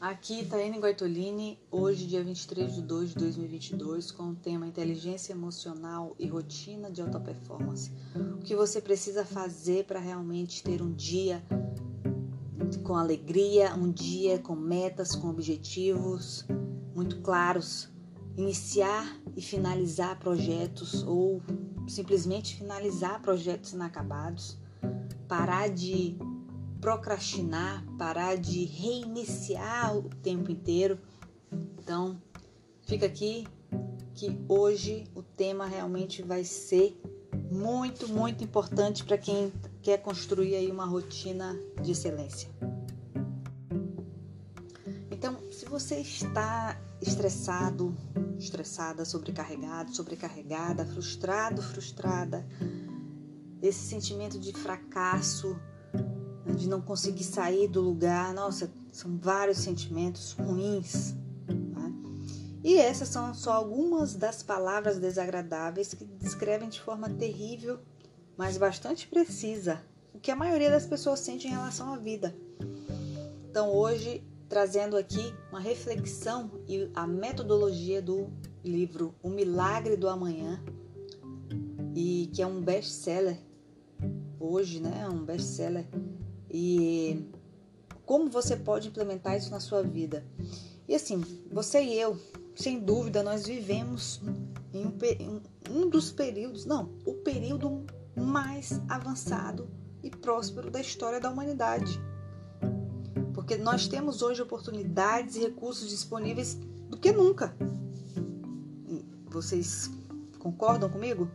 Aqui, 0.00 0.46
Taine 0.46 0.78
Guaitolini, 0.78 1.58
hoje, 1.70 2.06
dia 2.06 2.24
23 2.24 2.74
de 2.74 2.80
2 2.80 3.10
de 3.10 3.16
2022, 3.16 4.10
com 4.10 4.30
o 4.30 4.34
tema 4.34 4.66
Inteligência 4.66 5.34
Emocional 5.34 6.16
e 6.18 6.26
Rotina 6.26 6.90
de 6.90 7.02
Alta 7.02 7.20
Performance. 7.20 7.92
O 8.14 8.38
que 8.38 8.56
você 8.56 8.80
precisa 8.80 9.26
fazer 9.26 9.84
para 9.84 10.00
realmente 10.00 10.62
ter 10.62 10.80
um 10.80 10.90
dia 10.90 11.44
com 12.82 12.96
alegria, 12.96 13.74
um 13.74 13.92
dia 13.92 14.38
com 14.38 14.56
metas, 14.56 15.14
com 15.14 15.28
objetivos 15.28 16.46
muito 16.94 17.20
claros, 17.20 17.90
iniciar 18.38 19.20
e 19.36 19.42
finalizar 19.42 20.18
projetos 20.18 21.02
ou 21.02 21.42
simplesmente 21.86 22.56
finalizar 22.56 23.20
projetos 23.20 23.74
inacabados, 23.74 24.56
parar 25.28 25.68
de 25.68 26.16
procrastinar, 26.80 27.84
parar 27.98 28.36
de 28.36 28.64
reiniciar 28.64 29.96
o 29.96 30.02
tempo 30.22 30.50
inteiro. 30.50 30.98
Então, 31.78 32.20
fica 32.82 33.06
aqui 33.06 33.46
que 34.14 34.38
hoje 34.48 35.04
o 35.14 35.22
tema 35.22 35.66
realmente 35.66 36.22
vai 36.22 36.44
ser 36.44 37.00
muito, 37.50 38.08
muito 38.08 38.44
importante 38.44 39.04
para 39.04 39.18
quem 39.18 39.52
quer 39.82 39.98
construir 39.98 40.54
aí 40.54 40.70
uma 40.70 40.84
rotina 40.84 41.58
de 41.82 41.92
excelência. 41.92 42.48
Então, 45.10 45.36
se 45.50 45.66
você 45.66 45.96
está 45.96 46.80
estressado, 47.00 47.96
estressada, 48.38 49.04
sobrecarregado, 49.04 49.94
sobrecarregada, 49.94 50.84
frustrado, 50.86 51.62
frustrada, 51.62 52.46
esse 53.62 53.80
sentimento 53.80 54.38
de 54.38 54.52
fracasso, 54.52 55.58
de 56.54 56.68
não 56.68 56.80
conseguir 56.80 57.24
sair 57.24 57.68
do 57.68 57.80
lugar. 57.80 58.32
Nossa, 58.34 58.70
são 58.92 59.18
vários 59.18 59.58
sentimentos 59.58 60.32
ruins. 60.32 61.14
Né? 61.48 61.92
E 62.62 62.76
essas 62.76 63.08
são 63.08 63.32
só 63.34 63.52
algumas 63.52 64.14
das 64.14 64.42
palavras 64.42 64.98
desagradáveis 64.98 65.94
que 65.94 66.04
descrevem 66.04 66.68
de 66.68 66.80
forma 66.80 67.08
terrível, 67.08 67.78
mas 68.36 68.56
bastante 68.56 69.06
precisa, 69.08 69.80
o 70.14 70.18
que 70.18 70.30
a 70.30 70.36
maioria 70.36 70.70
das 70.70 70.86
pessoas 70.86 71.20
sente 71.20 71.46
em 71.46 71.50
relação 71.50 71.92
à 71.92 71.96
vida. 71.96 72.34
Então, 73.50 73.72
hoje, 73.72 74.22
trazendo 74.48 74.96
aqui 74.96 75.34
uma 75.50 75.60
reflexão 75.60 76.50
e 76.66 76.90
a 76.94 77.06
metodologia 77.06 78.00
do 78.00 78.30
livro 78.64 79.14
O 79.22 79.28
Milagre 79.28 79.96
do 79.96 80.08
Amanhã, 80.08 80.62
e 81.94 82.30
que 82.32 82.42
é 82.42 82.46
um 82.46 82.60
best-seller 82.60 83.38
hoje, 84.38 84.80
né? 84.80 85.08
Um 85.08 85.24
best-seller 85.24 85.86
e 86.50 87.28
como 88.04 88.28
você 88.28 88.56
pode 88.56 88.88
implementar 88.88 89.36
isso 89.36 89.50
na 89.50 89.60
sua 89.60 89.82
vida. 89.82 90.26
E 90.88 90.94
assim, 90.94 91.24
você 91.52 91.82
e 91.82 91.98
eu, 91.98 92.18
sem 92.56 92.80
dúvida, 92.80 93.22
nós 93.22 93.46
vivemos 93.46 94.20
em 94.72 94.86
um, 94.86 95.40
um 95.70 95.88
dos 95.88 96.10
períodos, 96.10 96.64
não, 96.64 96.90
o 97.04 97.14
período 97.14 97.84
mais 98.16 98.80
avançado 98.88 99.68
e 100.02 100.10
próspero 100.10 100.70
da 100.70 100.80
história 100.80 101.20
da 101.20 101.30
humanidade. 101.30 102.00
Porque 103.32 103.56
nós 103.56 103.86
temos 103.86 104.22
hoje 104.22 104.42
oportunidades 104.42 105.36
e 105.36 105.40
recursos 105.40 105.88
disponíveis 105.88 106.54
do 106.88 106.96
que 106.96 107.12
nunca. 107.12 107.56
Vocês 109.28 109.90
concordam 110.38 110.90
comigo? 110.90 111.30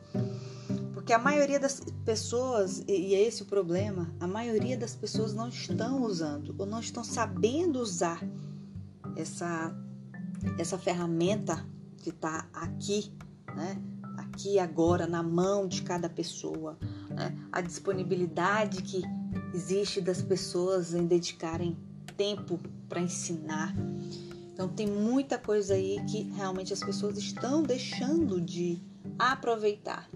Porque 1.06 1.14
a 1.14 1.20
maioria 1.20 1.59
das 1.59 1.84
pessoas, 2.03 2.84
e 2.88 3.14
é 3.14 3.22
esse 3.22 3.44
o 3.44 3.45
problema, 3.45 4.11
a 4.20 4.25
maioria 4.25 4.75
das 4.75 4.95
pessoas 4.95 5.36
não 5.36 5.50
estão 5.50 6.02
usando 6.02 6.56
ou 6.58 6.66
não 6.66 6.80
estão 6.80 7.03
sabendo 7.03 7.80
usar 7.80 8.28
essa, 9.16 9.71
essa 10.58 10.80
ferramenta 10.80 11.64
que 11.98 12.10
está 12.10 12.49
aqui, 12.52 13.14
né? 13.55 13.80
aqui 14.17 14.58
agora, 14.58 15.05
na 15.05 15.21
mão 15.21 15.67
de 15.67 15.83
cada 15.83 16.10
pessoa. 16.10 16.76
Né? 17.11 17.37
A 17.52 17.61
disponibilidade 17.61 18.82
que 18.82 19.04
existe 19.54 20.02
das 20.02 20.23
pessoas 20.23 20.95
em 20.95 21.05
dedicarem 21.05 21.77
tempo 22.17 22.60
para 22.89 22.99
ensinar. 22.99 23.76
Então, 24.52 24.67
tem 24.67 24.87
muita 24.87 25.37
coisa 25.37 25.76
aí 25.76 26.04
que 26.10 26.23
realmente 26.32 26.73
as 26.73 26.80
pessoas 26.80 27.16
estão 27.20 27.61
deixando 27.61 28.42
de 28.42 28.82
aproveitar. 29.20 30.10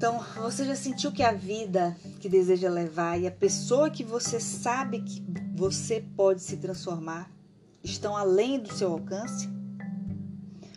Então, 0.00 0.18
você 0.36 0.64
já 0.64 0.74
sentiu 0.74 1.12
que 1.12 1.22
a 1.22 1.30
vida 1.30 1.94
que 2.20 2.26
deseja 2.26 2.70
levar 2.70 3.20
e 3.20 3.26
a 3.26 3.30
pessoa 3.30 3.90
que 3.90 4.02
você 4.02 4.40
sabe 4.40 5.02
que 5.02 5.22
você 5.54 6.02
pode 6.16 6.40
se 6.40 6.56
transformar 6.56 7.30
estão 7.84 8.16
além 8.16 8.58
do 8.58 8.72
seu 8.72 8.92
alcance? 8.92 9.46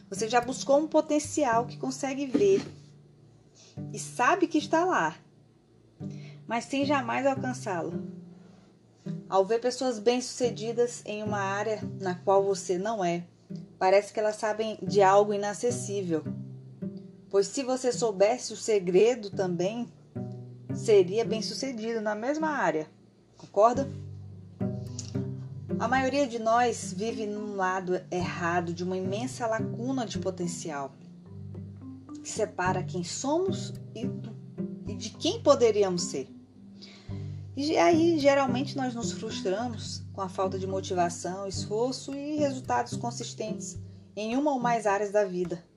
Você 0.10 0.28
já 0.28 0.42
buscou 0.42 0.78
um 0.78 0.90
potencial 0.90 1.66
que 1.66 1.78
consegue 1.78 2.26
ver 2.26 2.62
e 3.94 3.98
sabe 3.98 4.46
que 4.46 4.58
está 4.58 4.84
lá, 4.84 5.16
mas 6.46 6.66
sem 6.66 6.84
jamais 6.84 7.26
alcançá-lo. 7.26 8.06
Ao 9.30 9.46
ver 9.46 9.62
pessoas 9.62 10.00
bem-sucedidas 10.00 11.02
em 11.06 11.24
uma 11.24 11.40
área 11.40 11.82
na 12.02 12.14
qual 12.14 12.44
você 12.44 12.78
não 12.78 13.02
é, 13.02 13.24
parece 13.80 14.12
que 14.12 14.20
elas 14.20 14.36
sabem 14.36 14.78
de 14.82 15.02
algo 15.02 15.34
inacessível 15.34 16.26
Pois 17.34 17.48
se 17.48 17.64
você 17.64 17.92
soubesse 17.92 18.54
o 18.54 18.56
segredo 18.56 19.32
também, 19.32 19.92
seria 20.76 21.26
bem 21.26 21.42
sucedido 21.42 22.00
na 22.00 22.14
mesma 22.14 22.50
área. 22.50 22.88
Concorda? 23.36 23.90
A 25.80 25.88
maioria 25.88 26.28
de 26.28 26.38
nós 26.38 26.94
vive 26.96 27.26
num 27.26 27.56
lado 27.56 28.00
errado 28.12 28.72
de 28.72 28.84
uma 28.84 28.96
imensa 28.96 29.48
lacuna 29.48 30.06
de 30.06 30.20
potencial 30.20 30.94
que 32.22 32.30
separa 32.30 32.84
quem 32.84 33.04
somos 33.04 33.74
e, 33.96 34.08
de 34.94 35.10
quem 35.10 35.42
poderíamos 35.42 36.04
ser. 36.04 36.30
E 37.58 37.76
aí, 37.80 38.20
geralmente, 38.20 38.78
nós 38.78 38.94
nos 38.94 39.12
frustramos 39.12 40.04
com 40.14 40.22
a 40.22 40.30
falta 40.30 40.60
de 40.60 40.68
motivação, 40.68 41.48
esforço 41.48 42.14
e 42.14 42.36
resultados 42.36 42.96
consistentes 42.96 43.80
em 44.16 44.38
uma 44.38 44.52
ou 44.52 44.60
mais 44.60 44.86
áreas 44.86 45.12
da 45.12 45.26
vida. 45.26 45.73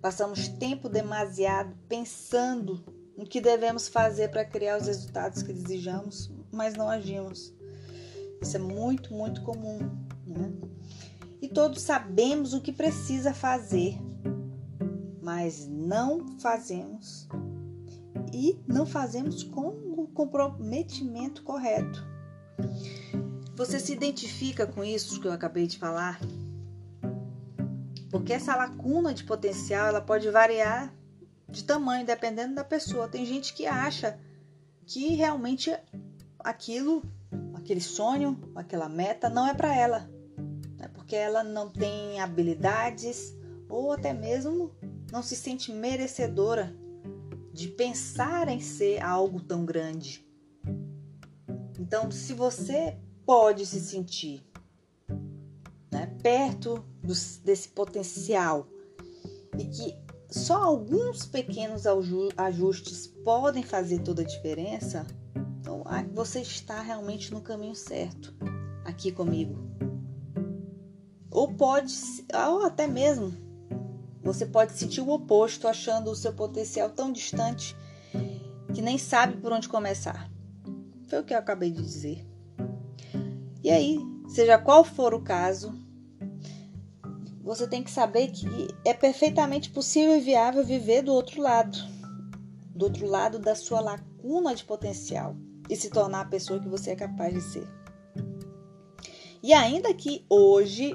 Passamos 0.00 0.48
tempo 0.48 0.88
demasiado 0.88 1.74
pensando 1.88 2.84
no 3.16 3.26
que 3.26 3.40
devemos 3.40 3.88
fazer 3.88 4.28
para 4.30 4.44
criar 4.44 4.78
os 4.78 4.86
resultados 4.86 5.42
que 5.42 5.52
desejamos, 5.52 6.30
mas 6.52 6.74
não 6.74 6.88
agimos. 6.88 7.52
Isso 8.40 8.56
é 8.56 8.60
muito, 8.60 9.12
muito 9.12 9.42
comum. 9.42 9.78
Né? 10.24 10.52
E 11.42 11.48
todos 11.48 11.82
sabemos 11.82 12.54
o 12.54 12.60
que 12.60 12.72
precisa 12.72 13.34
fazer, 13.34 13.98
mas 15.20 15.66
não 15.66 16.38
fazemos. 16.38 17.28
E 18.32 18.60
não 18.68 18.86
fazemos 18.86 19.42
com 19.42 19.68
o 19.68 20.06
comprometimento 20.06 21.42
correto. 21.42 22.06
Você 23.56 23.80
se 23.80 23.92
identifica 23.92 24.64
com 24.64 24.84
isso 24.84 25.20
que 25.20 25.26
eu 25.26 25.32
acabei 25.32 25.66
de 25.66 25.78
falar? 25.78 26.20
Porque 28.10 28.32
essa 28.32 28.56
lacuna 28.56 29.12
de 29.12 29.24
potencial, 29.24 29.88
ela 29.88 30.00
pode 30.00 30.30
variar 30.30 30.94
de 31.48 31.64
tamanho 31.64 32.06
dependendo 32.06 32.54
da 32.54 32.64
pessoa. 32.64 33.08
Tem 33.08 33.24
gente 33.24 33.54
que 33.54 33.66
acha 33.66 34.18
que 34.86 35.14
realmente 35.14 35.76
aquilo, 36.38 37.02
aquele 37.54 37.80
sonho, 37.80 38.40
aquela 38.54 38.88
meta 38.88 39.28
não 39.28 39.46
é 39.46 39.54
para 39.54 39.74
ela, 39.74 40.10
né? 40.78 40.88
porque 40.94 41.14
ela 41.14 41.42
não 41.42 41.68
tem 41.68 42.20
habilidades 42.20 43.36
ou 43.68 43.92
até 43.92 44.12
mesmo 44.12 44.74
não 45.12 45.22
se 45.22 45.36
sente 45.36 45.72
merecedora 45.72 46.74
de 47.52 47.68
pensar 47.68 48.48
em 48.48 48.60
ser 48.60 49.02
algo 49.02 49.40
tão 49.40 49.64
grande. 49.64 50.26
Então, 51.78 52.10
se 52.10 52.32
você 52.32 52.98
pode 53.24 53.66
se 53.66 53.80
sentir 53.80 54.42
né, 55.90 56.06
perto 56.22 56.84
desse 57.44 57.68
potencial 57.68 58.66
e 59.58 59.64
que 59.64 59.96
só 60.30 60.62
alguns 60.62 61.26
pequenos 61.26 61.84
ajustes 62.36 63.06
podem 63.24 63.62
fazer 63.62 64.00
toda 64.00 64.22
a 64.22 64.26
diferença, 64.26 65.06
então 65.60 65.82
você 66.14 66.40
está 66.40 66.82
realmente 66.82 67.32
no 67.32 67.40
caminho 67.40 67.74
certo 67.74 68.34
aqui 68.84 69.10
comigo. 69.10 69.56
Ou 71.30 71.54
pode, 71.54 71.94
ou 72.50 72.62
até 72.64 72.86
mesmo 72.86 73.32
você 74.22 74.44
pode 74.44 74.72
sentir 74.72 75.00
o 75.00 75.10
oposto, 75.10 75.66
achando 75.66 76.10
o 76.10 76.16
seu 76.16 76.32
potencial 76.32 76.90
tão 76.90 77.10
distante 77.12 77.74
que 78.74 78.82
nem 78.82 78.98
sabe 78.98 79.38
por 79.38 79.52
onde 79.52 79.68
começar. 79.68 80.30
Foi 81.08 81.20
o 81.20 81.24
que 81.24 81.32
eu 81.32 81.38
acabei 81.38 81.70
de 81.70 81.82
dizer. 81.82 82.26
E 83.62 83.70
aí, 83.70 83.98
seja 84.28 84.58
qual 84.58 84.84
for 84.84 85.14
o 85.14 85.22
caso, 85.22 85.72
você 87.48 87.66
tem 87.66 87.82
que 87.82 87.90
saber 87.90 88.28
que 88.28 88.46
é 88.84 88.92
perfeitamente 88.92 89.70
possível 89.70 90.18
e 90.18 90.20
viável 90.20 90.62
viver 90.62 91.00
do 91.00 91.14
outro 91.14 91.40
lado, 91.40 91.78
do 92.74 92.84
outro 92.84 93.06
lado 93.06 93.38
da 93.38 93.54
sua 93.54 93.80
lacuna 93.80 94.54
de 94.54 94.62
potencial 94.64 95.34
e 95.66 95.74
se 95.74 95.88
tornar 95.88 96.20
a 96.20 96.24
pessoa 96.26 96.60
que 96.60 96.68
você 96.68 96.90
é 96.90 96.96
capaz 96.96 97.32
de 97.32 97.40
ser. 97.40 97.66
E 99.42 99.54
ainda 99.54 99.94
que 99.94 100.26
hoje 100.28 100.92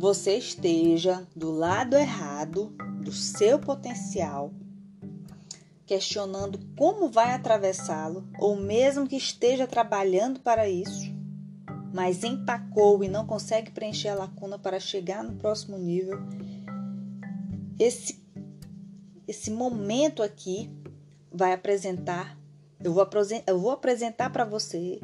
você 0.00 0.36
esteja 0.36 1.24
do 1.36 1.52
lado 1.52 1.94
errado 1.94 2.74
do 3.04 3.12
seu 3.12 3.60
potencial, 3.60 4.52
questionando 5.86 6.58
como 6.76 7.08
vai 7.08 7.30
atravessá-lo, 7.30 8.28
ou 8.40 8.56
mesmo 8.56 9.06
que 9.06 9.16
esteja 9.16 9.64
trabalhando 9.64 10.40
para 10.40 10.68
isso, 10.68 11.15
mas 11.96 12.22
empacou 12.22 13.02
e 13.02 13.08
não 13.08 13.26
consegue 13.26 13.70
preencher 13.70 14.10
a 14.10 14.14
lacuna 14.14 14.58
para 14.58 14.78
chegar 14.78 15.24
no 15.24 15.32
próximo 15.32 15.78
nível, 15.78 16.18
esse, 17.78 18.22
esse 19.26 19.50
momento 19.50 20.22
aqui 20.22 20.70
vai 21.32 21.54
apresentar, 21.54 22.38
eu 22.84 22.92
vou, 22.92 23.08
eu 23.46 23.58
vou 23.58 23.70
apresentar 23.70 24.28
para 24.28 24.44
você 24.44 25.00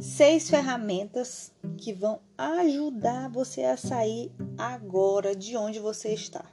seis 0.00 0.50
ferramentas 0.50 1.52
que 1.76 1.92
vão 1.92 2.18
ajudar 2.36 3.28
você 3.28 3.62
a 3.62 3.76
sair 3.76 4.32
agora 4.58 5.36
de 5.36 5.56
onde 5.56 5.78
você 5.78 6.14
está. 6.14 6.44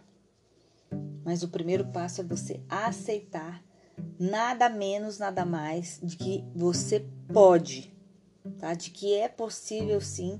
Mas 1.26 1.42
o 1.42 1.48
primeiro 1.48 1.86
passo 1.86 2.22
é 2.22 2.24
você 2.24 2.62
aceitar 2.70 3.64
nada 4.20 4.70
menos, 4.70 5.18
nada 5.18 5.44
mais 5.44 6.00
de 6.04 6.16
que 6.16 6.46
você 6.54 7.04
pode, 7.34 7.91
tá? 8.60 8.74
De 8.74 8.90
que 8.90 9.14
é 9.14 9.28
possível 9.28 10.00
sim 10.02 10.40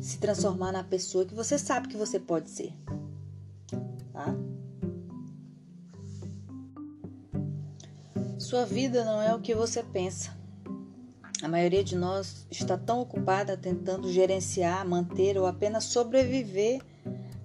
se 0.00 0.18
transformar 0.18 0.72
na 0.72 0.84
pessoa 0.84 1.24
que 1.24 1.34
você 1.34 1.58
sabe 1.58 1.88
que 1.88 1.96
você 1.96 2.20
pode 2.20 2.50
ser, 2.50 2.72
tá? 4.12 4.34
Sua 8.38 8.66
vida 8.66 9.04
não 9.04 9.22
é 9.22 9.34
o 9.34 9.40
que 9.40 9.54
você 9.54 9.82
pensa. 9.82 10.36
A 11.42 11.48
maioria 11.48 11.82
de 11.82 11.96
nós 11.96 12.46
está 12.50 12.76
tão 12.76 13.00
ocupada 13.00 13.56
tentando 13.56 14.12
gerenciar, 14.12 14.86
manter 14.86 15.38
ou 15.38 15.46
apenas 15.46 15.84
sobreviver 15.84 16.82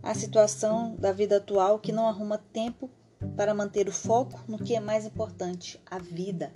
à 0.03 0.13
situação 0.13 0.95
da 0.97 1.11
vida 1.11 1.37
atual 1.37 1.79
que 1.79 1.91
não 1.91 2.07
arruma 2.07 2.37
tempo 2.37 2.89
para 3.35 3.53
manter 3.53 3.87
o 3.87 3.91
foco 3.91 4.41
no 4.47 4.57
que 4.57 4.75
é 4.75 4.79
mais 4.79 5.05
importante, 5.05 5.81
a 5.89 5.97
vida. 5.97 6.51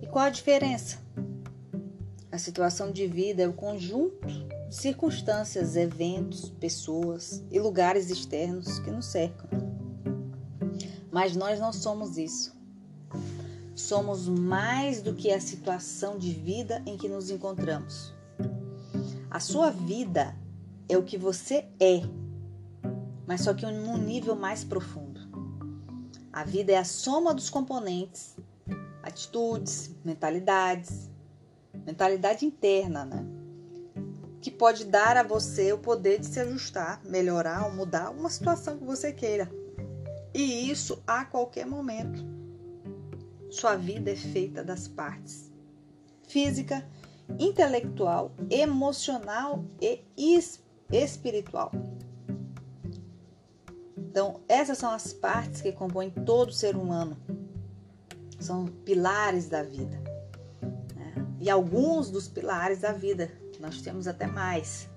E 0.00 0.06
qual 0.06 0.24
a 0.24 0.30
diferença? 0.30 0.98
A 2.32 2.38
situação 2.38 2.90
de 2.90 3.06
vida 3.06 3.42
é 3.42 3.46
o 3.46 3.52
conjunto 3.52 4.26
de 4.26 4.74
circunstâncias, 4.74 5.76
eventos, 5.76 6.48
pessoas 6.48 7.44
e 7.50 7.60
lugares 7.60 8.08
externos 8.08 8.78
que 8.78 8.90
nos 8.90 9.04
cercam. 9.04 9.50
Mas 11.10 11.36
nós 11.36 11.60
não 11.60 11.74
somos 11.74 12.16
isso. 12.16 12.56
Somos 13.74 14.26
mais 14.26 15.02
do 15.02 15.14
que 15.14 15.30
a 15.30 15.38
situação 15.38 16.16
de 16.16 16.32
vida 16.32 16.82
em 16.86 16.96
que 16.96 17.06
nos 17.06 17.28
encontramos. 17.28 18.14
A 19.30 19.38
sua 19.38 19.68
vida 19.68 20.34
é 20.88 20.96
o 20.96 21.02
que 21.02 21.18
você 21.18 21.66
é, 21.78 22.00
mas 23.26 23.42
só 23.42 23.52
que 23.52 23.66
num 23.66 23.98
nível 23.98 24.34
mais 24.34 24.64
profundo. 24.64 25.20
A 26.32 26.44
vida 26.44 26.72
é 26.72 26.78
a 26.78 26.84
soma 26.84 27.34
dos 27.34 27.50
componentes, 27.50 28.34
atitudes, 29.02 29.94
mentalidades, 30.02 31.11
mentalidade 31.84 32.44
interna, 32.44 33.04
né? 33.04 33.24
Que 34.40 34.50
pode 34.50 34.84
dar 34.84 35.16
a 35.16 35.22
você 35.22 35.72
o 35.72 35.78
poder 35.78 36.18
de 36.18 36.26
se 36.26 36.40
ajustar, 36.40 37.00
melhorar 37.04 37.66
ou 37.66 37.72
mudar 37.72 38.10
uma 38.10 38.28
situação 38.28 38.78
que 38.78 38.84
você 38.84 39.12
queira. 39.12 39.50
E 40.34 40.70
isso 40.70 41.02
a 41.06 41.24
qualquer 41.24 41.66
momento. 41.66 42.24
Sua 43.50 43.76
vida 43.76 44.10
é 44.10 44.16
feita 44.16 44.64
das 44.64 44.88
partes 44.88 45.52
física, 46.32 46.82
intelectual, 47.38 48.32
emocional 48.50 49.64
e 49.80 50.00
espiritual. 50.90 51.70
Então, 53.96 54.40
essas 54.48 54.78
são 54.78 54.90
as 54.90 55.12
partes 55.12 55.60
que 55.60 55.72
compõem 55.72 56.10
todo 56.10 56.52
ser 56.52 56.74
humano. 56.74 57.18
São 58.40 58.66
pilares 58.66 59.48
da 59.48 59.62
vida. 59.62 60.01
E 61.42 61.50
alguns 61.50 62.08
dos 62.08 62.28
pilares 62.28 62.78
da 62.78 62.92
vida, 62.92 63.28
nós 63.58 63.82
temos 63.82 64.06
até 64.06 64.28
mais, 64.28 64.88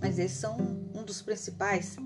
mas 0.00 0.18
esses 0.18 0.38
são 0.38 0.56
um 0.94 1.04
dos 1.04 1.20
principais. 1.20 1.98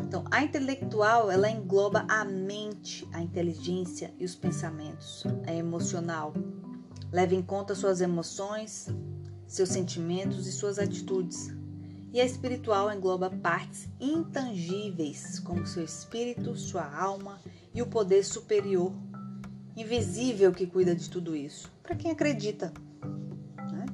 Então, 0.00 0.24
a 0.30 0.42
intelectual, 0.42 1.30
ela 1.30 1.50
engloba 1.50 2.06
a 2.08 2.24
mente, 2.24 3.06
a 3.12 3.20
inteligência 3.20 4.10
e 4.18 4.24
os 4.24 4.34
pensamentos. 4.34 5.22
A 5.46 5.52
emocional 5.52 6.32
leva 7.12 7.34
em 7.34 7.42
conta 7.42 7.74
suas 7.74 8.00
emoções, 8.00 8.88
seus 9.46 9.68
sentimentos 9.68 10.46
e 10.46 10.52
suas 10.52 10.78
atitudes. 10.78 11.54
E 12.10 12.22
a 12.22 12.24
espiritual 12.24 12.90
engloba 12.90 13.28
partes 13.28 13.86
intangíveis, 14.00 15.38
como 15.40 15.66
seu 15.66 15.84
espírito, 15.84 16.56
sua 16.56 16.90
alma 16.90 17.38
e 17.74 17.82
o 17.82 17.86
poder 17.86 18.24
superior, 18.24 18.94
invisível 19.76 20.52
que 20.52 20.66
cuida 20.66 20.94
de 20.94 21.08
tudo 21.08 21.34
isso, 21.34 21.70
para 21.82 21.96
quem 21.96 22.10
acredita 22.10 22.72
né? 23.72 23.86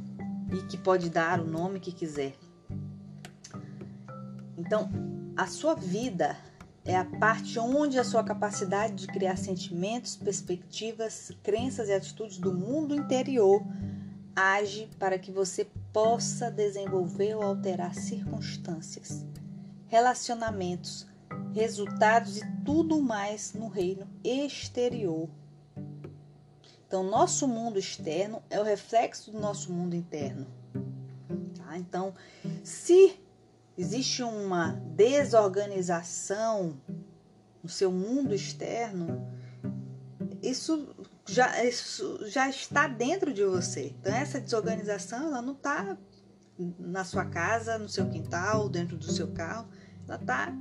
e 0.53 0.67
que 0.67 0.77
pode 0.77 1.11
dar 1.11 1.41
o 1.41 1.47
nome 1.47 1.81
que 1.81 1.93
quiser. 1.93 2.35
Então, 4.57 4.91
a 5.37 5.47
sua 5.47 5.75
vida 5.75 6.37
é 6.85 6.97
a 6.97 7.05
parte 7.05 7.59
onde 7.59 7.99
a 7.99 8.05
sua 8.05 8.25
capacidade 8.25 8.95
de 8.95 9.07
criar 9.07 9.37
sentimentos, 9.37 10.17
perspectivas, 10.17 11.31
crenças 11.43 11.89
e 11.89 11.93
atitudes 11.93 12.39
do 12.39 12.53
mundo 12.53 12.95
interior 12.95 13.63
age 14.35 14.89
para 14.99 15.19
que 15.19 15.31
você 15.31 15.67
possa 15.93 16.51
desenvolver 16.51 17.35
ou 17.35 17.43
alterar 17.43 17.95
circunstâncias, 17.95 19.25
relacionamentos, 19.87 21.07
resultados 21.53 22.39
e 22.39 22.47
tudo 22.65 23.03
mais 23.03 23.53
no 23.53 23.69
reino 23.69 24.07
exterior. 24.23 25.29
Então, 26.89 27.03
nosso 27.03 27.47
mundo 27.47 27.79
externo 27.79 28.43
é 28.49 28.59
o 28.59 28.65
reflexo 28.65 29.31
do 29.31 29.39
nosso 29.39 29.71
mundo 29.71 29.95
interno. 29.95 30.47
Tá? 31.55 31.77
Então, 31.77 32.15
se 32.65 33.21
existe 33.77 34.23
uma 34.23 34.73
desorganização 34.97 36.81
no 37.63 37.69
seu 37.69 37.93
mundo 37.93 38.35
externo, 38.35 39.31
isso 40.43 40.89
já, 41.27 41.63
isso 41.63 42.27
já 42.27 42.49
está 42.49 42.89
dentro 42.89 43.35
de 43.35 43.45
você. 43.45 43.95
Então, 44.01 44.15
essa 44.15 44.41
desorganização 44.41 45.27
ela 45.27 45.43
não 45.43 45.53
está 45.53 45.95
na 46.79 47.05
sua 47.05 47.27
casa, 47.27 47.77
no 47.77 47.89
seu 47.89 48.09
quintal, 48.09 48.67
dentro 48.67 48.97
do 48.97 49.13
seu 49.13 49.29
carro, 49.29 49.69
ela 50.07 50.17
está 50.17 50.57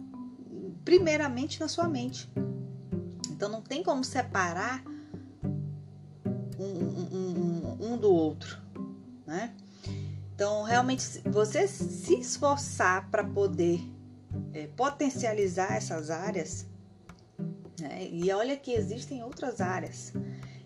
primeiramente 0.84 1.58
na 1.62 1.70
sua 1.70 1.88
mente. 1.88 2.30
Então, 3.32 3.48
não 3.48 3.62
tem 3.62 3.82
como 3.82 4.04
separar 4.04 4.84
um, 6.60 7.18
um, 7.18 7.94
um 7.94 7.98
do 7.98 8.12
outro, 8.12 8.58
né? 9.26 9.54
Então, 10.34 10.64
realmente, 10.64 11.04
você 11.26 11.68
se 11.68 12.20
esforçar 12.20 13.10
para 13.10 13.24
poder 13.24 13.82
é, 14.54 14.68
potencializar 14.68 15.76
essas 15.76 16.10
áreas, 16.12 16.66
né? 17.80 18.08
e 18.12 18.32
olha 18.32 18.56
que 18.56 18.72
existem 18.72 19.24
outras 19.24 19.62
áreas, 19.62 20.14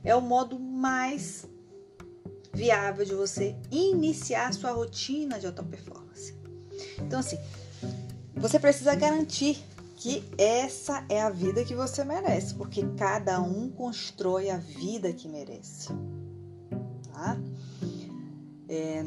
é 0.03 0.13
o 0.15 0.21
modo 0.21 0.60
mais 0.60 1.48
viável 2.53 3.05
de 3.05 3.13
você 3.13 3.55
iniciar 3.71 4.53
sua 4.53 4.71
rotina 4.71 5.39
de 5.39 5.48
alta 5.48 5.63
performance. 5.63 6.36
Então, 7.00 7.19
assim, 7.19 7.38
você 8.36 8.60
precisa 8.60 8.93
garantir 8.95 9.63
que 10.01 10.24
essa 10.36 11.05
é 11.08 11.22
a 11.22 11.29
vida 11.29 11.63
que 11.63 11.75
você 11.75 12.03
merece, 12.03 12.55
porque 12.55 12.84
cada 12.98 13.39
um 13.39 13.70
constrói 13.70 14.50
a 14.50 14.58
vida 14.58 15.13
que 15.13 15.27
merece. 15.27 15.89
Tá? 17.13 17.38
É, 18.67 19.03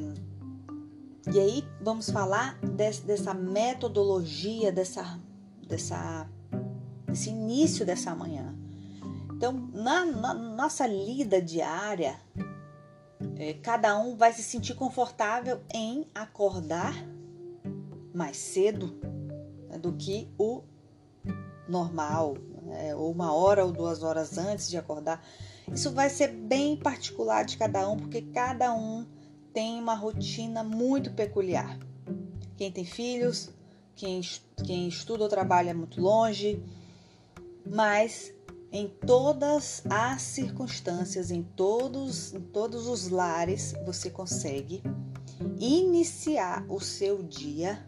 e 1.34 1.40
aí 1.40 1.64
vamos 1.80 2.08
falar 2.08 2.60
desse, 2.60 3.02
dessa 3.02 3.34
metodologia, 3.34 4.70
dessa, 4.70 5.20
dessa, 5.66 6.30
desse 7.08 7.30
início 7.30 7.84
dessa 7.84 8.14
manhã. 8.14 8.54
Então, 9.32 9.68
na, 9.72 10.04
na 10.04 10.32
nossa 10.32 10.86
lida 10.86 11.42
diária, 11.42 12.20
é, 13.36 13.54
cada 13.54 13.98
um 13.98 14.16
vai 14.16 14.32
se 14.32 14.44
sentir 14.44 14.74
confortável 14.74 15.60
em 15.74 16.06
acordar 16.14 16.94
mais 18.14 18.36
cedo 18.36 18.96
né, 19.68 19.76
do 19.76 19.92
que 19.94 20.32
o 20.38 20.62
normal, 21.68 22.36
né, 22.62 22.94
ou 22.94 23.10
uma 23.10 23.32
hora 23.32 23.64
ou 23.64 23.72
duas 23.72 24.02
horas 24.02 24.38
antes 24.38 24.68
de 24.68 24.76
acordar. 24.76 25.24
Isso 25.72 25.90
vai 25.92 26.10
ser 26.10 26.28
bem 26.28 26.76
particular 26.76 27.44
de 27.44 27.56
cada 27.56 27.88
um, 27.88 27.96
porque 27.96 28.22
cada 28.22 28.74
um 28.74 29.06
tem 29.52 29.80
uma 29.80 29.94
rotina 29.94 30.62
muito 30.62 31.12
peculiar. 31.12 31.78
Quem 32.56 32.70
tem 32.70 32.84
filhos, 32.84 33.50
quem, 33.94 34.20
quem 34.64 34.88
estuda 34.88 35.24
ou 35.24 35.28
trabalha 35.28 35.72
muito 35.72 36.00
longe, 36.00 36.62
mas 37.64 38.32
em 38.70 38.88
todas 38.88 39.82
as 39.88 40.20
circunstâncias, 40.20 41.30
em 41.30 41.42
todos, 41.42 42.34
em 42.34 42.40
todos 42.40 42.88
os 42.88 43.08
lares, 43.08 43.72
você 43.86 44.10
consegue 44.10 44.82
iniciar 45.60 46.66
o 46.68 46.80
seu 46.80 47.22
dia 47.22 47.86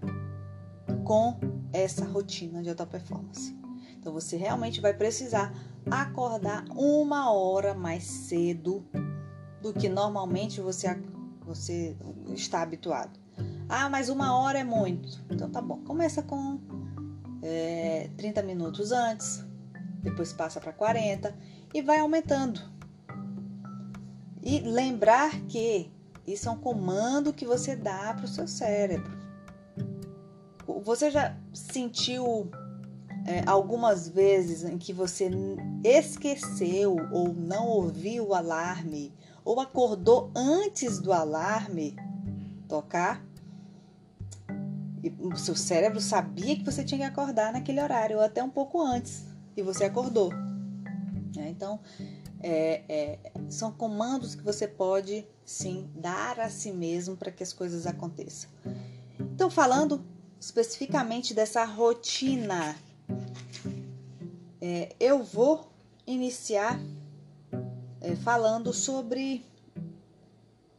com 1.05 1.39
essa 1.73 2.05
rotina 2.05 2.63
de 2.63 2.69
alta 2.69 2.87
performance. 2.87 3.56
Então 4.07 4.15
você 4.15 4.37
realmente 4.37 4.81
vai 4.81 4.95
precisar 4.95 5.53
acordar 5.91 6.65
uma 6.71 7.33
hora 7.33 7.75
mais 7.75 8.05
cedo 8.05 8.87
do 9.61 9.73
que 9.73 9.89
normalmente 9.89 10.61
você, 10.61 10.97
você 11.45 11.97
está 12.29 12.63
habituado. 12.63 13.19
Ah, 13.69 13.91
mas 13.91 14.09
uma 14.09 14.39
hora 14.39 14.61
é 14.61 14.63
muito. 14.63 15.21
Então 15.29 15.51
tá 15.51 15.61
bom. 15.61 15.79
Começa 15.79 16.23
com 16.23 16.61
é, 17.43 18.09
30 18.17 18.45
minutos 18.45 18.93
antes, 18.93 19.45
depois 20.05 20.33
passa 20.33 20.61
para 20.61 20.73
40 20.73 21.37
e 21.75 21.83
vai 21.83 21.99
aumentando. 21.99 22.61
E 24.41 24.61
lembrar 24.61 25.33
que 25.49 25.91
isso 26.25 26.49
é 26.49 26.53
um 26.53 26.59
comando 26.59 27.33
que 27.33 27.45
você 27.45 27.75
dá 27.75 28.15
para 28.15 28.25
o 28.25 28.29
seu 28.29 28.47
cérebro. 28.47 29.19
Você 30.85 31.11
já 31.11 31.37
sentiu 31.53 32.49
é, 33.27 33.43
algumas 33.47 34.09
vezes 34.09 34.65
em 34.65 34.79
que 34.79 34.93
você 34.93 35.31
esqueceu 35.83 36.97
ou 37.13 37.35
não 37.35 37.67
ouviu 37.67 38.29
o 38.29 38.35
alarme 38.35 39.13
ou 39.45 39.61
acordou 39.61 40.31
antes 40.35 40.99
do 40.99 41.13
alarme 41.13 41.97
tocar? 42.69 43.25
E 45.03 45.09
o 45.21 45.37
seu 45.37 45.55
cérebro 45.55 46.01
sabia 46.01 46.57
que 46.57 46.65
você 46.65 46.85
tinha 46.85 46.99
que 46.99 47.07
acordar 47.07 47.53
naquele 47.53 47.81
horário 47.81 48.17
ou 48.17 48.23
até 48.23 48.43
um 48.43 48.51
pouco 48.51 48.81
antes 48.81 49.25
e 49.57 49.63
você 49.63 49.85
acordou. 49.85 50.33
É, 51.37 51.49
então, 51.49 51.81
é, 52.41 52.83
é, 52.89 53.19
são 53.49 53.73
comandos 53.73 54.35
que 54.35 54.43
você 54.43 54.69
pode 54.69 55.27
sim 55.45 55.91
dar 55.95 56.39
a 56.41 56.49
si 56.49 56.73
mesmo 56.73 57.17
para 57.17 57.31
que 57.31 57.43
as 57.43 57.53
coisas 57.53 57.87
aconteçam. 57.87 58.51
Então, 59.19 59.51
falando 59.51 60.05
especificamente 60.41 61.35
dessa 61.35 61.65
rotina, 61.65 62.77
é, 64.61 64.95
eu 64.99 65.23
vou 65.23 65.71
iniciar 66.07 66.81
é, 68.01 68.15
falando 68.17 68.73
sobre 68.73 69.45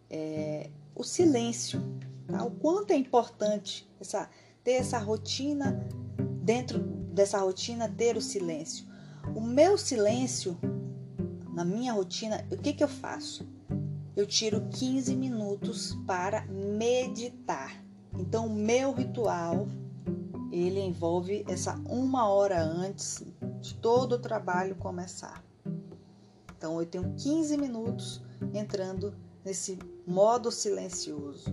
é, 0.10 0.70
o 0.96 1.04
silêncio, 1.04 1.82
tá? 2.28 2.44
o 2.44 2.52
quanto 2.52 2.92
é 2.92 2.96
importante 2.96 3.90
essa, 4.00 4.30
ter 4.64 4.74
essa 4.74 4.98
rotina, 4.98 5.86
dentro 6.42 6.80
dessa 6.80 7.40
rotina, 7.40 7.90
ter 7.90 8.16
o 8.16 8.22
silêncio. 8.22 8.86
O 9.36 9.42
meu 9.42 9.78
silêncio 9.78 10.58
na 11.54 11.66
minha 11.66 11.92
rotina, 11.92 12.46
o 12.52 12.58
que, 12.58 12.74
que 12.74 12.84
eu 12.84 12.88
faço? 12.88 13.48
Eu 14.16 14.26
tiro 14.26 14.68
15 14.70 15.16
minutos 15.16 15.96
para 16.06 16.46
meditar. 16.46 17.84
Então, 18.18 18.48
o 18.48 18.54
meu 18.54 18.94
ritual 18.94 19.68
ele 20.58 20.80
envolve 20.80 21.46
essa 21.48 21.76
uma 21.88 22.28
hora 22.28 22.62
antes 22.62 23.24
de 23.60 23.76
todo 23.76 24.14
o 24.14 24.20
trabalho 24.20 24.76
começar. 24.76 25.44
Então, 26.58 26.80
eu 26.80 26.86
tenho 26.86 27.14
15 27.16 27.58
minutos 27.58 28.22
entrando 28.54 29.14
nesse 29.46 29.78
modo 30.06 30.52
silencioso. 30.52 31.46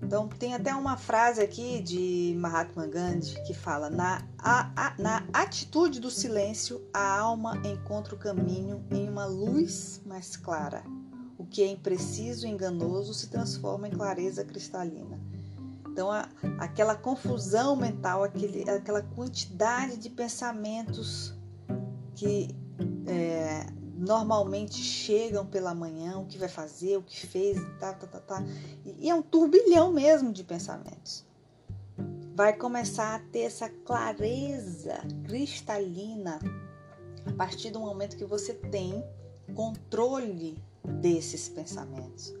Então, 0.00 0.28
tem 0.28 0.54
até 0.54 0.74
uma 0.74 0.96
frase 0.96 1.40
aqui 1.40 1.80
de 1.80 2.36
Mahatma 2.38 2.86
Gandhi 2.86 3.42
que 3.42 3.54
fala: 3.54 3.90
na, 3.90 4.22
a, 4.38 4.70
a, 4.76 4.94
na 4.98 5.26
atitude 5.32 5.98
do 5.98 6.10
silêncio, 6.10 6.86
a 6.92 7.18
alma 7.18 7.60
encontra 7.64 8.14
o 8.14 8.18
caminho 8.18 8.84
em 8.90 9.08
uma 9.08 9.24
luz 9.24 10.00
mais 10.04 10.36
clara. 10.36 10.84
O 11.36 11.44
que 11.44 11.62
é 11.62 11.66
impreciso 11.66 12.46
e 12.46 12.50
enganoso 12.50 13.12
se 13.12 13.28
transforma 13.28 13.88
em 13.88 13.90
clareza 13.90 14.44
cristalina. 14.44 15.18
Então, 15.94 16.10
a, 16.10 16.28
aquela 16.58 16.96
confusão 16.96 17.76
mental, 17.76 18.24
aquele, 18.24 18.68
aquela 18.68 19.00
quantidade 19.00 19.96
de 19.96 20.10
pensamentos 20.10 21.32
que 22.16 22.48
é, 23.06 23.64
normalmente 23.96 24.82
chegam 24.82 25.46
pela 25.46 25.72
manhã, 25.72 26.18
o 26.18 26.26
que 26.26 26.36
vai 26.36 26.48
fazer, 26.48 26.96
o 26.96 27.02
que 27.02 27.24
fez, 27.24 27.60
tá, 27.78 27.92
tá, 27.92 28.08
tá, 28.08 28.18
tá. 28.18 28.44
E 28.84 29.08
é 29.08 29.14
um 29.14 29.22
turbilhão 29.22 29.92
mesmo 29.92 30.32
de 30.32 30.42
pensamentos. 30.42 31.24
Vai 32.34 32.54
começar 32.54 33.14
a 33.14 33.20
ter 33.20 33.42
essa 33.42 33.68
clareza 33.68 34.98
cristalina 35.22 36.40
a 37.24 37.32
partir 37.34 37.70
do 37.70 37.78
momento 37.78 38.16
que 38.16 38.24
você 38.24 38.52
tem 38.52 39.00
controle 39.54 40.58
desses 40.84 41.48
pensamentos. 41.48 42.34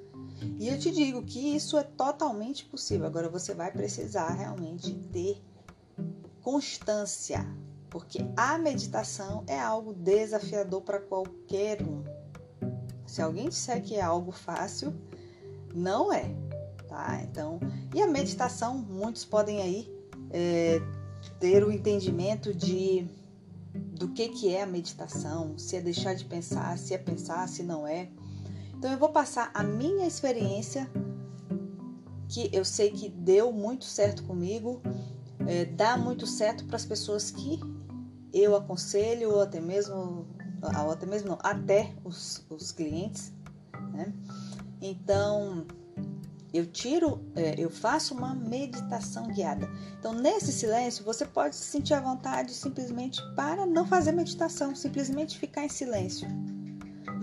E 0.58 0.68
eu 0.68 0.78
te 0.78 0.90
digo 0.90 1.22
que 1.22 1.54
isso 1.54 1.76
é 1.78 1.82
totalmente 1.82 2.64
possível. 2.64 3.06
Agora 3.06 3.28
você 3.28 3.54
vai 3.54 3.70
precisar 3.70 4.30
realmente 4.30 4.92
ter 5.12 5.42
constância, 6.42 7.46
porque 7.88 8.18
a 8.36 8.58
meditação 8.58 9.44
é 9.46 9.58
algo 9.58 9.94
desafiador 9.94 10.82
para 10.82 11.00
qualquer 11.00 11.82
um. 11.82 12.04
Se 13.06 13.22
alguém 13.22 13.48
disser 13.48 13.82
que 13.82 13.94
é 13.94 14.02
algo 14.02 14.32
fácil, 14.32 14.92
não 15.74 16.12
é, 16.12 16.34
tá? 16.88 17.20
Então, 17.22 17.58
e 17.94 18.02
a 18.02 18.06
meditação, 18.06 18.76
muitos 18.76 19.24
podem 19.24 19.62
aí 19.62 19.92
é, 20.30 20.80
ter 21.38 21.64
o 21.64 21.70
entendimento 21.70 22.52
de 22.52 23.06
do 23.74 24.08
que 24.08 24.28
que 24.28 24.54
é 24.54 24.62
a 24.62 24.66
meditação, 24.66 25.58
se 25.58 25.76
é 25.76 25.80
deixar 25.80 26.14
de 26.14 26.24
pensar, 26.24 26.76
se 26.78 26.94
é 26.94 26.98
pensar, 26.98 27.48
se 27.48 27.62
não 27.62 27.86
é. 27.86 28.08
Então 28.76 28.90
eu 28.92 28.98
vou 28.98 29.10
passar 29.10 29.50
a 29.54 29.62
minha 29.62 30.06
experiência 30.06 30.90
que 32.28 32.50
eu 32.52 32.64
sei 32.64 32.90
que 32.90 33.08
deu 33.08 33.52
muito 33.52 33.84
certo 33.84 34.24
comigo, 34.24 34.82
é, 35.46 35.64
dá 35.64 35.96
muito 35.96 36.26
certo 36.26 36.64
para 36.64 36.76
as 36.76 36.84
pessoas 36.84 37.30
que 37.30 37.60
eu 38.32 38.56
aconselho, 38.56 39.30
ou 39.30 39.42
até 39.42 39.60
mesmo, 39.60 40.26
ou 40.84 40.90
até 40.90 41.06
mesmo 41.06 41.28
não, 41.28 41.38
até 41.42 41.94
os, 42.04 42.44
os 42.50 42.72
clientes, 42.72 43.32
né? 43.92 44.12
Então, 44.80 45.66
eu 46.52 46.66
tiro, 46.66 47.24
é, 47.36 47.54
eu 47.58 47.70
faço 47.70 48.14
uma 48.14 48.34
meditação 48.34 49.28
guiada. 49.28 49.68
Então, 49.98 50.12
nesse 50.12 50.52
silêncio, 50.52 51.04
você 51.04 51.24
pode 51.24 51.54
se 51.54 51.64
sentir 51.64 51.94
à 51.94 52.00
vontade 52.00 52.52
simplesmente 52.52 53.20
para 53.34 53.64
não 53.64 53.86
fazer 53.86 54.12
meditação, 54.12 54.74
simplesmente 54.74 55.38
ficar 55.38 55.64
em 55.64 55.68
silêncio. 55.68 56.28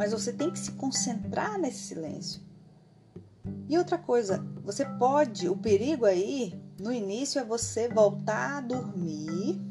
Mas 0.02 0.14
você 0.14 0.34
tem 0.34 0.50
que 0.50 0.58
se 0.58 0.72
concentrar 0.72 1.60
nesse 1.60 1.78
silêncio. 1.78 2.42
E 3.70 3.78
outra 3.78 4.00
coisa, 4.00 4.44
você 4.64 4.84
pode, 4.84 5.48
o 5.48 5.56
perigo 5.56 6.06
aí 6.06 6.60
no 6.80 6.92
início 6.92 7.38
é 7.38 7.44
você 7.44 7.88
voltar 7.88 8.58
a 8.58 8.62
dormir 8.62 9.62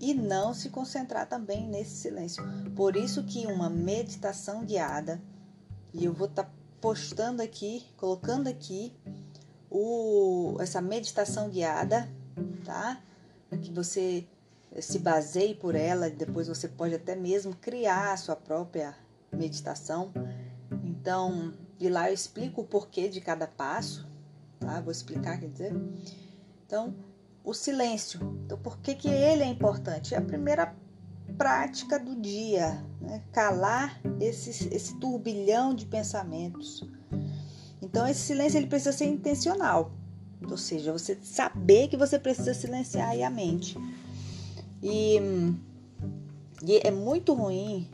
e 0.00 0.12
não 0.12 0.52
se 0.52 0.70
concentrar 0.70 1.28
também 1.28 1.68
nesse 1.68 1.92
silêncio. 1.98 2.42
Por 2.74 2.96
isso 2.96 3.22
que 3.22 3.46
uma 3.46 3.70
meditação 3.70 4.64
guiada, 4.64 5.22
e 5.94 6.04
eu 6.04 6.12
vou 6.12 6.26
estar 6.26 6.42
tá 6.42 6.50
postando 6.80 7.42
aqui, 7.42 7.86
colocando 7.96 8.48
aqui 8.48 8.92
o, 9.70 10.56
essa 10.58 10.80
meditação 10.80 11.48
guiada, 11.48 12.10
tá? 12.64 13.00
Para 13.48 13.58
que 13.58 13.70
você 13.70 14.26
se 14.80 14.98
baseie 14.98 15.54
por 15.54 15.76
ela, 15.76 16.10
depois 16.10 16.48
você 16.48 16.66
pode 16.66 16.96
até 16.96 17.14
mesmo 17.14 17.54
criar 17.54 18.14
a 18.14 18.16
sua 18.16 18.34
própria 18.34 18.96
meditação. 19.34 20.12
Então, 20.84 21.52
e 21.78 21.88
lá 21.88 22.10
eu 22.10 22.14
explico 22.14 22.60
o 22.60 22.64
porquê 22.64 23.08
de 23.08 23.20
cada 23.20 23.46
passo, 23.46 24.08
tá? 24.60 24.80
Vou 24.80 24.92
explicar, 24.92 25.38
quer 25.38 25.48
dizer. 25.48 25.74
Então, 26.66 26.94
o 27.44 27.52
silêncio. 27.52 28.20
Então, 28.44 28.58
por 28.58 28.78
que, 28.78 28.94
que 28.94 29.08
ele 29.08 29.42
é 29.42 29.46
importante? 29.46 30.14
É 30.14 30.18
a 30.18 30.22
primeira 30.22 30.74
prática 31.36 31.98
do 31.98 32.14
dia, 32.14 32.84
né? 33.00 33.22
calar 33.32 34.00
esse, 34.20 34.68
esse 34.72 34.96
turbilhão 34.98 35.74
de 35.74 35.86
pensamentos. 35.86 36.84
Então, 37.80 38.06
esse 38.06 38.20
silêncio 38.20 38.58
ele 38.58 38.68
precisa 38.68 38.92
ser 38.92 39.06
intencional, 39.06 39.92
ou 40.48 40.56
seja, 40.56 40.92
você 40.92 41.18
saber 41.22 41.88
que 41.88 41.96
você 41.96 42.18
precisa 42.18 42.54
silenciar 42.54 43.10
a 43.20 43.30
mente. 43.30 43.76
E, 44.82 45.18
e 46.64 46.80
é 46.84 46.90
muito 46.90 47.34
ruim, 47.34 47.90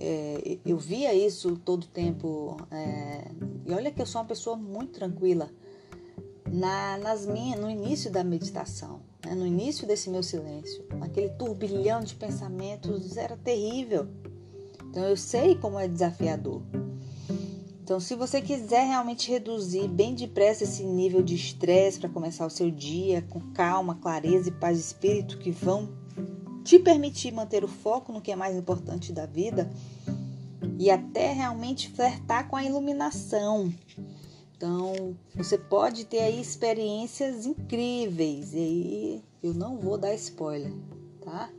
é, 0.00 0.58
eu 0.64 0.78
via 0.78 1.14
isso 1.14 1.56
todo 1.56 1.86
tempo, 1.86 2.56
é, 2.70 3.30
e 3.66 3.72
olha 3.72 3.90
que 3.90 4.00
eu 4.00 4.06
sou 4.06 4.22
uma 4.22 4.26
pessoa 4.26 4.56
muito 4.56 4.92
tranquila 4.92 5.50
na, 6.50 6.96
nas 6.98 7.26
minhas, 7.26 7.60
no 7.60 7.70
início 7.70 8.10
da 8.10 8.24
meditação, 8.24 9.02
né? 9.24 9.34
no 9.34 9.46
início 9.46 9.86
desse 9.86 10.08
meu 10.08 10.22
silêncio, 10.22 10.84
aquele 11.02 11.28
turbilhão 11.30 12.00
de 12.00 12.14
pensamentos 12.14 13.16
era 13.16 13.36
terrível. 13.36 14.08
Então 14.88 15.04
eu 15.04 15.16
sei 15.16 15.54
como 15.54 15.78
é 15.78 15.86
desafiador. 15.86 16.62
Então, 17.82 17.98
se 17.98 18.14
você 18.14 18.40
quiser 18.40 18.86
realmente 18.86 19.28
reduzir 19.28 19.88
bem 19.88 20.14
depressa 20.14 20.62
esse 20.62 20.84
nível 20.84 21.22
de 21.22 21.34
estresse 21.34 21.98
para 21.98 22.08
começar 22.08 22.46
o 22.46 22.50
seu 22.50 22.70
dia 22.70 23.20
com 23.28 23.40
calma, 23.52 23.96
clareza 23.96 24.48
e 24.48 24.52
paz 24.52 24.78
de 24.78 24.84
espírito 24.84 25.38
que 25.38 25.50
vão 25.50 25.88
te 26.70 26.78
permitir 26.78 27.32
manter 27.32 27.64
o 27.64 27.68
foco 27.68 28.12
no 28.12 28.20
que 28.20 28.30
é 28.30 28.36
mais 28.36 28.56
importante 28.56 29.12
da 29.12 29.26
vida 29.26 29.68
e 30.78 30.88
até 30.88 31.32
realmente 31.32 31.90
flertar 31.90 32.46
com 32.46 32.54
a 32.54 32.62
iluminação, 32.62 33.74
Então, 34.56 35.16
você 35.34 35.58
pode 35.58 36.04
ter 36.04 36.20
aí 36.20 36.40
experiências 36.40 37.44
incríveis. 37.44 38.52
E 38.52 38.58
aí 38.58 39.24
eu 39.42 39.52
não 39.52 39.78
vou 39.78 39.98
dar 39.98 40.14
spoiler, 40.14 40.72
tá? 41.24 41.50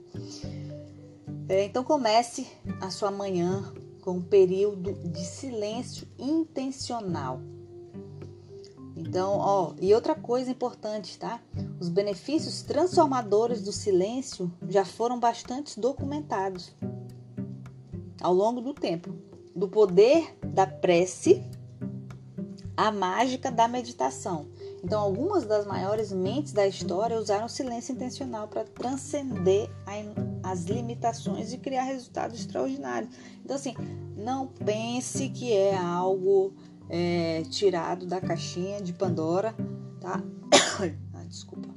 É, 1.50 1.66
então 1.66 1.84
comece 1.84 2.48
a 2.80 2.90
sua 2.90 3.12
manhã 3.12 3.74
com 4.02 4.12
um 4.12 4.22
período 4.22 4.94
de 4.94 5.26
silêncio 5.26 6.08
intencional. 6.18 7.42
Então, 8.96 9.38
ó, 9.40 9.74
e 9.82 9.94
outra 9.94 10.16
coisa 10.16 10.52
importante, 10.52 11.20
tá? 11.20 11.42
Os 11.82 11.90
benefícios 11.90 12.62
transformadores 12.62 13.64
do 13.64 13.72
silêncio 13.72 14.54
já 14.70 14.86
foram 14.86 15.20
bastante 15.20 15.80
documentados 15.80 16.76
ao 18.22 18.32
longo 18.32 18.62
do 18.62 18.72
tempo. 18.72 19.12
Do 19.56 19.68
poder 19.68 20.38
da 20.46 20.68
prece 20.68 21.44
à 22.78 22.92
mágica 22.92 23.52
da 23.52 23.68
meditação. 23.68 24.46
Então, 24.84 25.02
algumas 25.02 25.44
das 25.44 25.66
maiores 25.66 26.12
mentes 26.12 26.54
da 26.54 26.68
história 26.68 27.18
usaram 27.18 27.48
o 27.48 27.50
silêncio 27.50 27.96
intencional 27.96 28.48
para 28.48 28.64
transcender 28.64 29.68
as 30.44 30.66
limitações 30.66 31.52
e 31.52 31.58
criar 31.58 31.86
resultados 31.86 32.42
extraordinários. 32.42 33.12
Então, 33.44 33.56
assim, 33.56 33.74
não 34.16 34.46
pense 34.46 35.30
que 35.30 35.52
é 35.52 35.76
algo 35.76 36.54
é, 36.88 37.42
tirado 37.50 38.06
da 38.06 38.22
caixinha 38.22 38.80
de 38.80 38.94
Pandora, 38.94 39.56
tá? 40.00 40.22
desculpa. 41.32 41.70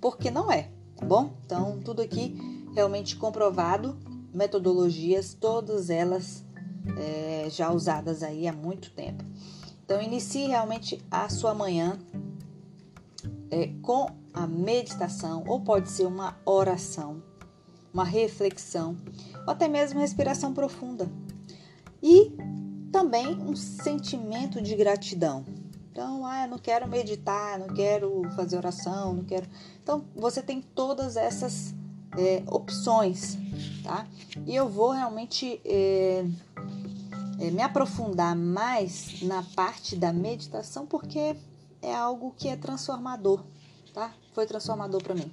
Porque 0.00 0.30
não 0.30 0.52
é, 0.52 0.70
tá 0.94 1.04
bom? 1.04 1.34
Então, 1.44 1.80
tudo 1.80 2.02
aqui 2.02 2.36
realmente 2.74 3.16
comprovado, 3.16 3.98
metodologias, 4.32 5.34
todas 5.34 5.90
elas 5.90 6.44
é, 6.98 7.48
já 7.48 7.72
usadas 7.72 8.22
aí 8.22 8.46
há 8.46 8.52
muito 8.52 8.90
tempo. 8.90 9.24
Então, 9.84 10.00
inicie 10.00 10.46
realmente 10.46 11.02
a 11.10 11.28
sua 11.28 11.54
manhã 11.54 11.98
é, 13.50 13.68
com 13.82 14.06
a 14.32 14.46
meditação, 14.46 15.44
ou 15.46 15.60
pode 15.60 15.90
ser 15.90 16.06
uma 16.06 16.36
oração, 16.44 17.22
uma 17.92 18.04
reflexão, 18.04 18.96
ou 19.46 19.52
até 19.52 19.68
mesmo 19.68 20.00
respiração 20.00 20.52
profunda. 20.52 21.10
E 22.02 22.32
também 22.90 23.34
um 23.40 23.54
sentimento 23.54 24.60
de 24.60 24.74
gratidão. 24.74 25.44
Então, 25.94 26.26
ah, 26.26 26.44
não 26.48 26.58
quero 26.58 26.88
meditar, 26.88 27.56
não 27.56 27.68
quero 27.68 28.24
fazer 28.34 28.56
oração, 28.56 29.14
não 29.14 29.24
quero. 29.24 29.46
Então, 29.80 30.04
você 30.12 30.42
tem 30.42 30.60
todas 30.60 31.16
essas 31.16 31.72
é, 32.18 32.42
opções, 32.48 33.38
tá? 33.84 34.04
E 34.44 34.56
eu 34.56 34.68
vou 34.68 34.90
realmente 34.90 35.60
é, 35.64 36.24
é, 37.38 37.50
me 37.52 37.62
aprofundar 37.62 38.34
mais 38.34 39.22
na 39.22 39.44
parte 39.54 39.94
da 39.94 40.12
meditação, 40.12 40.84
porque 40.84 41.36
é 41.80 41.94
algo 41.94 42.34
que 42.36 42.48
é 42.48 42.56
transformador, 42.56 43.44
tá? 43.92 44.12
Foi 44.32 44.46
transformador 44.46 45.00
para 45.00 45.14
mim. 45.14 45.30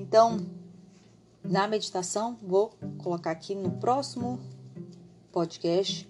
Então, 0.00 0.46
na 1.44 1.68
meditação, 1.68 2.38
vou 2.42 2.72
colocar 3.02 3.32
aqui 3.32 3.54
no 3.54 3.72
próximo 3.72 4.40
podcast 5.30 6.08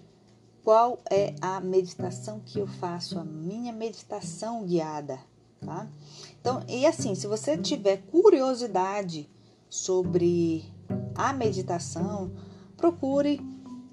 qual 0.69 0.99
é 1.09 1.33
a 1.41 1.59
meditação 1.59 2.39
que 2.45 2.59
eu 2.59 2.67
faço, 2.67 3.17
a 3.17 3.23
minha 3.23 3.73
meditação 3.73 4.63
guiada, 4.63 5.17
tá? 5.59 5.89
Então, 6.39 6.63
e 6.69 6.85
assim, 6.85 7.15
se 7.15 7.25
você 7.25 7.57
tiver 7.57 8.03
curiosidade 8.11 9.27
sobre 9.67 10.63
a 11.15 11.33
meditação, 11.33 12.31
procure 12.77 13.41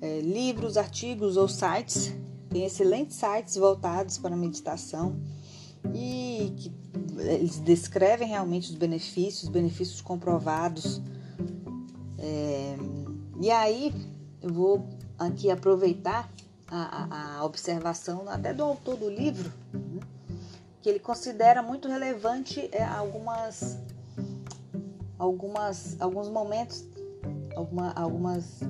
é, 0.03 0.21
livros, 0.21 0.77
artigos 0.77 1.39
ou 1.39 1.49
sites. 1.49 2.13
Tem 2.51 2.67
excelentes 2.67 3.17
sites 3.17 3.57
voltados 3.57 4.19
para 4.19 4.35
a 4.35 4.37
meditação 4.37 5.19
e 5.95 6.53
que 6.59 6.71
eles 7.17 7.59
descrevem 7.59 8.29
realmente 8.29 8.69
os 8.69 8.77
benefícios, 8.77 9.45
os 9.45 9.49
benefícios 9.49 10.03
comprovados. 10.03 11.01
É, 12.19 12.77
e 13.41 13.51
aí 13.51 13.95
eu 14.43 14.53
vou 14.53 14.87
aqui 15.19 15.51
aproveitar 15.51 16.31
a, 16.69 17.39
a, 17.39 17.45
observação 17.45 18.29
até 18.29 18.53
do 18.53 18.63
autor 18.63 18.97
do 18.97 19.09
livro, 19.09 19.53
né, 19.73 20.01
que 20.83 20.89
ele 20.89 20.99
considera 20.99 21.63
muito 21.63 21.89
relevante 21.89 22.69
é, 22.73 22.85
algumas, 22.85 23.79
algumas, 25.19 26.01
alguns 26.01 26.29
momentos, 26.29 26.85
alguma, 27.55 27.93
algumas 27.93 28.61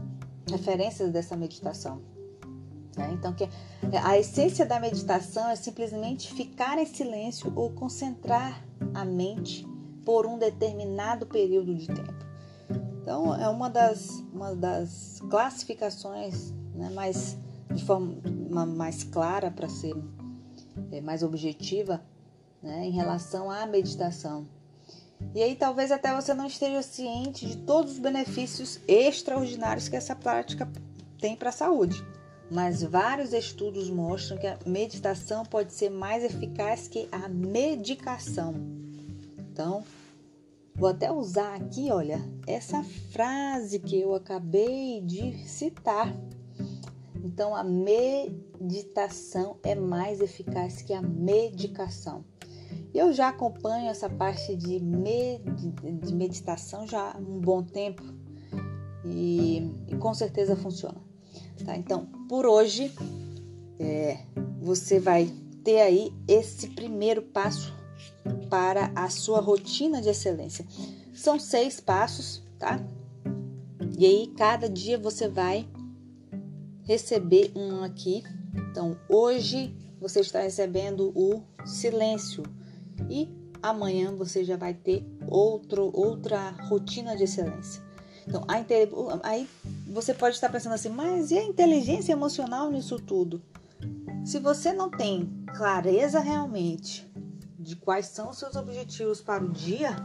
referências 0.51 1.11
dessa 1.11 1.37
meditação. 1.37 2.01
Né? 2.97 3.11
Então, 3.13 3.33
que 3.33 3.45
é, 3.45 3.51
a 4.03 4.19
essência 4.19 4.65
da 4.65 4.81
meditação 4.81 5.49
é 5.49 5.57
simplesmente 5.57 6.33
ficar 6.35 6.79
em 6.79 6.87
silêncio 6.87 7.53
ou 7.55 7.71
concentrar 7.71 8.65
a 8.95 9.05
mente 9.05 9.67
por 10.05 10.27
um 10.27 10.39
determinado 10.39 11.27
período 11.27 11.75
de 11.75 11.87
tempo. 11.87 12.27
Então, 13.03 13.35
é 13.35 13.49
uma 13.49 13.69
das, 13.71 14.09
uma 14.33 14.55
das 14.55 15.21
classificações 15.31 16.53
né, 16.75 16.91
mais 16.91 17.37
de 17.73 17.85
forma 17.85 18.67
mais 18.67 19.03
clara 19.05 19.51
para 19.51 19.69
ser 19.69 19.95
é, 20.93 21.01
mais 21.01 21.23
objetiva 21.23 22.03
né, 22.63 22.87
em 22.87 22.91
relação 22.91 23.51
à 23.51 23.67
meditação. 23.67 24.47
E 25.35 25.43
aí 25.43 25.55
talvez 25.55 25.91
até 25.91 26.15
você 26.15 26.35
não 26.35 26.47
esteja 26.47 26.83
ciente 26.83 27.47
de 27.47 27.57
todos 27.59 27.93
os 27.93 27.99
benefícios 27.99 28.81
extraordinários 28.87 29.89
que 29.89 29.97
essa 29.97 30.15
prática 30.15 30.69
tem 31.19 31.37
para 31.37 31.49
a 31.49 31.53
saúde. 31.53 32.05
Mas 32.51 32.83
vários 32.83 33.33
estudos 33.33 33.91
mostram 33.91 34.39
que 34.39 34.47
a 34.47 34.59
meditação 34.65 35.45
pode 35.45 35.73
ser 35.73 35.91
mais 35.91 36.23
eficaz 36.23 36.87
que 36.87 37.09
a 37.11 37.29
medicação. 37.29 38.55
Então, 39.39 39.83
vou 40.75 40.91
até 40.91 41.11
usar 41.11 41.57
aqui, 41.57 41.91
olha, 41.91 42.21
essa 42.47 42.85
frase 43.11 43.81
que 43.81 44.01
eu 44.01 44.15
acabei 44.15 45.01
de 45.01 45.37
citar 45.49 46.15
então, 47.27 47.57
a 47.57 47.65
meditação 47.65 49.57
é 49.65 49.75
mais 49.75 50.21
eficaz 50.21 50.81
que 50.81 50.93
a 50.93 51.03
medicação. 51.03 52.25
Eu 52.95 53.13
já 53.13 53.31
acompanho 53.31 53.89
essa 53.89 54.09
parte 54.09 54.55
de, 54.55 54.79
med 54.79 55.43
de 56.03 56.15
meditação 56.15 56.87
já 56.87 57.11
há 57.11 57.19
um 57.19 57.41
bom 57.41 57.65
tempo 57.65 58.05
e, 59.05 59.69
e 59.89 59.97
com 59.97 60.15
certeza 60.15 60.55
funciona. 60.55 61.01
Tá? 61.65 61.77
Então, 61.77 62.07
por 62.29 62.47
hoje, 62.47 62.95
é, 63.81 64.19
você 64.63 65.01
vai 65.01 65.29
ter 65.65 65.81
aí 65.81 66.15
esse 66.29 66.69
primeiro 66.69 67.23
passo 67.23 67.75
para 68.49 68.93
a 68.95 69.11
sua 69.11 69.41
rotina 69.41 70.01
de 70.01 70.11
excelência. 70.11 70.65
São 71.13 71.41
seis 71.41 71.81
passos, 71.81 72.41
tá? 72.57 72.81
E 73.99 74.07
aí, 74.07 74.33
cada 74.37 74.69
dia 74.69 74.97
você 74.97 75.29
vai 75.29 75.69
receber 76.87 77.53
um 77.55 77.83
aqui. 77.83 78.23
Então, 78.71 78.97
hoje 79.09 79.77
você 80.01 80.21
está 80.21 80.41
recebendo 80.41 81.13
o 81.15 81.43
silêncio 81.67 82.43
e 83.11 83.29
amanhã 83.63 84.15
você 84.15 84.45
já 84.45 84.57
vai 84.57 84.73
ter 84.73 85.05
outro, 85.27 85.91
outra 85.93 86.51
rotina 86.69 87.17
de 87.17 87.25
excelência. 87.25 87.83
Então, 88.27 88.45
a, 88.49 89.29
aí 89.29 89.49
você 89.87 90.15
pode 90.15 90.35
estar 90.35 90.49
pensando 90.49 90.75
assim, 90.75 90.89
mas 90.89 91.31
e 91.31 91.39
a 91.39 91.45
inteligência 91.45 92.13
emocional 92.13 92.71
nisso 92.71 92.97
tudo? 92.99 93.43
Se 94.25 94.39
você 94.39 94.73
não 94.73 94.91
tem 94.91 95.45
clareza 95.57 96.19
realmente 96.19 97.09
de 97.59 97.77
quais 97.77 98.07
são 98.07 98.31
os 98.31 98.39
seus 98.39 98.57
objetivos 98.57 99.21
para 99.21 99.45
o 99.45 99.49
dia, 99.49 99.97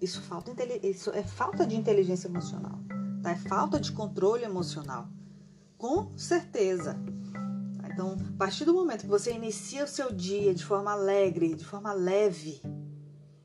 isso, 0.00 0.20
falta, 0.22 0.52
isso 0.82 1.10
é 1.10 1.22
falta 1.22 1.66
de 1.66 1.76
inteligência 1.76 2.28
emocional, 2.28 2.78
tá? 3.22 3.32
é 3.32 3.36
falta 3.36 3.78
de 3.78 3.92
controle 3.92 4.44
emocional. 4.44 5.08
Com 5.80 6.14
certeza. 6.14 6.94
Então, 7.90 8.14
a 8.34 8.36
partir 8.36 8.66
do 8.66 8.74
momento 8.74 9.00
que 9.00 9.06
você 9.06 9.32
inicia 9.32 9.82
o 9.84 9.88
seu 9.88 10.12
dia 10.12 10.54
de 10.54 10.62
forma 10.62 10.92
alegre, 10.92 11.54
de 11.54 11.64
forma 11.64 11.90
leve, 11.94 12.60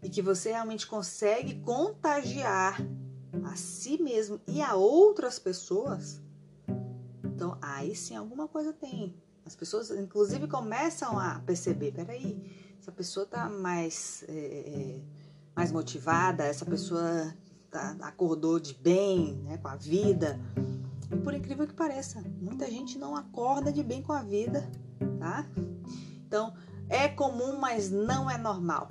e 0.04 0.10
que 0.10 0.22
você 0.22 0.52
realmente 0.52 0.86
consegue 0.86 1.62
contagiar 1.62 2.78
a 3.46 3.56
si 3.56 4.02
mesmo 4.04 4.42
e 4.46 4.62
a 4.62 4.76
outras 4.76 5.40
pessoas, 5.40 6.22
então 7.24 7.58
aí 7.62 7.96
sim 7.96 8.18
alguma 8.18 8.50
coisa 8.50 8.74
tem. 8.74 9.16
As 9.46 9.56
pessoas, 9.56 9.90
inclusive, 9.92 10.46
começam 10.46 11.18
a 11.18 11.40
perceber: 11.40 11.94
peraí, 11.94 12.38
essa 12.82 12.92
pessoa 12.92 13.26
tá 13.26 13.50
mais, 13.50 14.26
é, 14.28 15.00
mais 15.56 15.72
motivada, 15.72 16.44
essa 16.44 16.66
pessoa 16.66 17.34
tá, 17.72 17.96
acordou 18.02 18.60
de 18.60 18.74
bem 18.74 19.36
né, 19.44 19.58
com 19.58 19.70
a 19.70 19.78
vida. 19.78 20.38
E 21.12 21.16
por 21.18 21.34
incrível 21.34 21.68
que 21.68 21.74
pareça, 21.74 22.24
muita 22.42 22.70
gente 22.70 22.98
não 22.98 23.16
acorda 23.16 23.72
de 23.72 23.84
bem 23.84 24.02
com 24.02 24.14
a 24.14 24.24
vida, 24.24 24.70
tá? 25.20 25.46
Então, 26.28 26.54
é 26.90 27.08
comum, 27.08 27.58
mas 27.60 27.90
não 27.90 28.30
é 28.30 28.38
normal. 28.38 28.88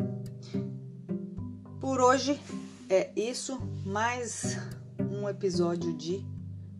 Por 1.80 2.00
hoje 2.00 2.40
é 2.88 3.12
isso, 3.14 3.58
mais 3.84 4.56
um 4.98 5.28
episódio 5.28 5.92
de 5.96 6.24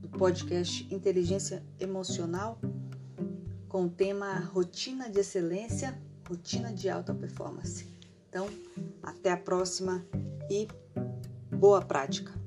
do 0.01 0.09
podcast 0.09 0.87
Inteligência 0.95 1.63
Emocional 1.79 2.59
com 3.69 3.87
o 3.87 3.91
tema 3.91 4.39
Rotina 4.53 5.11
de 5.11 5.19
Excelência, 5.19 6.01
Rotina 6.29 6.73
de 6.73 6.89
Alta 6.89 7.13
Performance. 7.13 7.89
Então, 8.29 8.49
até 9.03 9.33
a 9.33 9.37
próxima 9.37 10.05
e 10.49 10.69
boa 11.51 11.83
prática! 11.83 12.44